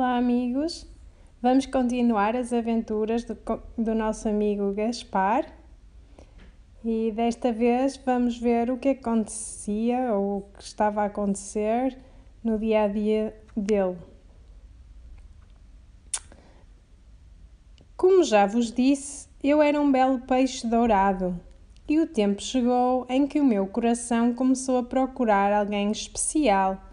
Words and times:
Olá, 0.00 0.16
amigos! 0.16 0.86
Vamos 1.42 1.66
continuar 1.66 2.34
as 2.34 2.54
aventuras 2.54 3.22
do, 3.22 3.36
do, 3.76 3.94
nosso 3.94 4.30
amigo 4.30 4.72
Gaspar 4.72 5.44
e 6.82 7.12
desta 7.14 7.52
vez 7.52 7.98
vamos 7.98 8.38
ver 8.38 8.70
o 8.70 8.78
que 8.78 8.88
acontecia 8.88 10.14
ou 10.14 10.38
o 10.38 10.40
que 10.56 10.62
estava 10.62 11.02
a 11.02 11.04
acontecer 11.04 11.98
no 12.42 12.58
dia 12.58 12.84
a 12.84 12.88
dia 12.88 13.38
dele. 13.54 13.98
Como 17.94 18.24
já 18.24 18.46
vos 18.46 18.72
disse, 18.72 19.28
eu 19.44 19.60
era 19.60 19.78
um 19.78 19.92
belo 19.92 20.20
peixe 20.20 20.66
dourado 20.66 21.38
e 21.86 22.00
o 22.00 22.06
tempo 22.06 22.40
chegou 22.40 23.04
em 23.06 23.26
que 23.26 23.38
o 23.38 23.44
meu 23.44 23.66
coração 23.66 24.32
começou 24.32 24.78
a 24.78 24.82
procurar 24.82 25.52
alguém 25.52 25.92
especial 25.92 26.89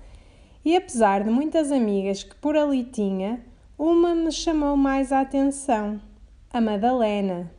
e 0.67 0.75
apesar 0.75 1.23
de 1.23 1.29
muitas 1.29 1.71
amigas 1.71 2.23
que 2.23 2.35
por 2.35 2.57
ali 2.57 2.83
tinha, 2.83 3.41
uma 3.79 4.13
me 4.13 4.29
chamou 4.29 4.75
mais 4.75 5.13
a 5.13 5.21
atenção: 5.21 5.97
a 6.51 6.59
Madalena. 6.59 7.49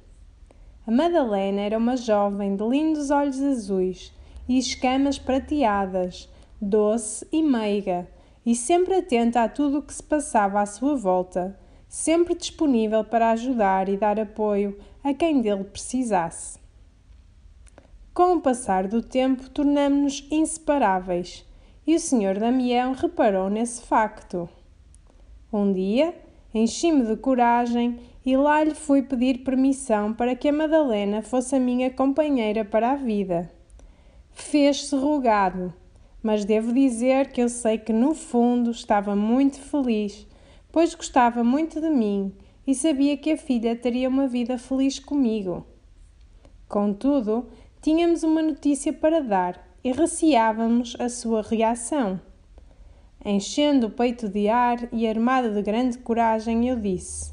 A 0.87 0.91
Madalena 0.91 1.63
era 1.63 1.79
uma 1.79 1.97
jovem 1.97 2.55
de 2.55 2.63
lindos 2.63 3.11
olhos 3.11 3.41
azuis 3.41 4.15
e 4.47 4.59
escamas 4.59 5.19
prateadas, 5.19 6.29
doce 6.61 7.27
e 7.33 7.43
meiga, 7.43 8.07
e 8.45 8.55
sempre 8.55 8.97
atenta 8.97 9.43
a 9.43 9.49
tudo 9.49 9.79
o 9.79 9.83
que 9.83 9.95
se 9.95 10.03
passava 10.03 10.61
à 10.61 10.67
sua 10.67 10.95
volta, 10.95 11.59
sempre 11.89 12.35
disponível 12.35 13.03
para 13.05 13.31
ajudar 13.31 13.89
e 13.89 13.97
dar 13.97 14.21
apoio 14.21 14.79
a 15.03 15.15
quem 15.15 15.41
dele 15.41 15.65
precisasse. 15.65 16.59
Com 18.13 18.35
o 18.35 18.41
passar 18.43 18.87
do 18.87 19.01
tempo, 19.01 19.49
tornamo-nos 19.49 20.29
inseparáveis 20.31 21.48
e 21.89 21.95
o 21.95 21.99
senhor 21.99 22.39
Damião 22.39 22.93
reparou 22.93 23.49
nesse 23.49 23.81
facto. 23.81 24.47
Um 25.51 25.73
dia, 25.73 26.15
enchi-me 26.53 27.07
de 27.07 27.17
coragem 27.17 27.99
e 28.27 28.37
lá 28.37 28.63
lhe 28.63 28.75
fui 28.75 29.01
pedir 29.01 29.43
permissão 29.43 30.13
para 30.13 30.37
que 30.37 30.51
a 30.51 30.53
Madalena 30.53 31.23
fosse 31.23 31.57
a 31.57 31.59
minha 31.59 31.91
companheira 31.91 32.63
para 32.63 32.93
a 32.93 32.95
vida. 32.95 33.51
Fez-se 34.33 34.95
rogado, 34.95 35.73
mas 36.23 36.45
devo 36.45 36.75
dizer 36.75 37.33
que 37.33 37.41
eu 37.41 37.49
sei 37.49 37.79
que 37.79 37.91
no 37.95 38.15
fundo 38.15 38.71
estava 38.71 39.17
muito 39.17 39.59
feliz, 39.59 40.27
pois 40.71 40.95
gostava 40.95 41.43
muito 41.43 41.81
de 41.81 41.89
mim 41.89 42.35
e 42.67 42.75
sabia 42.75 43.17
que 43.17 43.33
a 43.33 43.39
filha 43.39 43.75
teria 43.75 44.11
uma 44.11 44.29
vida 44.29 44.59
feliz 44.59 44.99
comigo. 44.99 45.65
Contudo, 46.69 47.49
tínhamos 47.81 48.23
uma 48.25 48.43
notícia 48.43 48.93
para 48.93 49.23
dar 49.23 49.68
e 49.83 49.93
receávamos 49.93 50.97
a 50.99 51.09
sua 51.09 51.43
reação. 51.43 52.21
Enchendo 53.25 53.89
o 53.89 53.91
peito 53.91 54.29
de 54.29 54.49
ar 54.49 54.89
e 54.93 55.07
armada 55.07 55.51
de 55.51 55.61
grande 55.63 55.99
coragem, 55.99 56.69
eu 56.69 56.77
disse: 56.77 57.33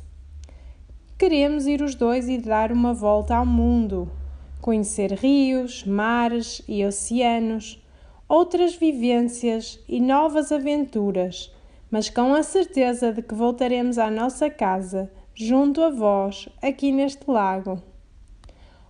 Queremos 1.18 1.68
ir 1.68 1.82
os 1.82 1.96
dois 1.96 2.28
e 2.28 2.38
dar 2.38 2.72
uma 2.72 2.94
volta 2.94 3.36
ao 3.36 3.46
mundo, 3.46 4.12
conhecer 4.62 5.14
rios, 5.14 5.84
mares 5.84 6.62
e 6.68 6.84
oceanos, 6.84 7.82
outras 8.28 8.76
vivências 8.76 9.80
e 9.88 10.02
novas 10.02 10.52
aventuras, 10.52 11.54
mas 11.90 12.10
com 12.10 12.34
a 12.34 12.44
certeza 12.44 13.14
de 13.14 13.22
que 13.22 13.36
voltaremos 13.36 13.98
à 13.98 14.10
nossa 14.10 14.50
casa, 14.50 15.12
junto 15.34 15.82
a 15.84 15.90
vós, 15.90 16.50
aqui 16.62 16.92
neste 16.92 17.30
lago. 17.30 17.82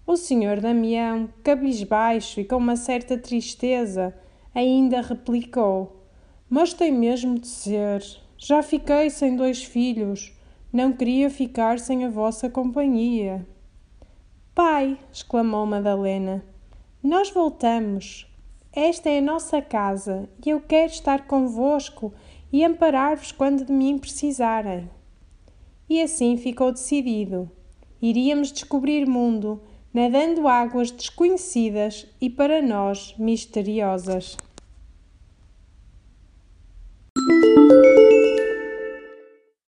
O 0.07 0.15
senhor 0.15 0.59
Damião, 0.59 1.27
cabisbaixo 1.43 2.39
e 2.39 2.45
com 2.45 2.57
uma 2.57 2.75
certa 2.75 3.17
tristeza, 3.17 4.15
ainda 4.53 5.01
replicou: 5.01 6.05
Mas 6.47 6.73
tem 6.75 6.91
mesmo 6.91 7.39
de 7.39 7.47
ser. 7.47 8.03
Já 8.37 8.61
fiquei 8.61 9.09
sem 9.09 9.35
dois 9.35 9.63
filhos. 9.63 10.31
Não 10.71 10.93
queria 10.93 11.29
ficar 11.29 11.79
sem 11.79 12.05
a 12.05 12.09
vossa 12.09 12.49
companhia. 12.49 13.47
Pai, 14.53 14.99
exclamou 15.11 15.65
Madalena, 15.65 16.45
nós 17.01 17.31
voltamos. 17.31 18.27
Esta 18.71 19.09
é 19.09 19.19
a 19.19 19.21
nossa 19.21 19.61
casa 19.61 20.29
e 20.45 20.49
eu 20.49 20.59
quero 20.59 20.91
estar 20.91 21.25
convosco 21.25 22.13
e 22.53 22.63
amparar-vos 22.63 23.31
quando 23.31 23.65
de 23.65 23.71
mim 23.71 23.97
precisarem. 23.97 24.87
E 25.89 26.01
assim 26.01 26.37
ficou 26.37 26.71
decidido. 26.71 27.49
Iríamos 28.01 28.51
descobrir 28.51 29.07
mundo 29.07 29.61
nadando 29.95 30.49
águas 30.49 30.91
desconhecidas 30.91 32.05
e 32.19 32.29
para 32.29 32.61
nós 32.61 33.15
misteriosas. 33.17 34.35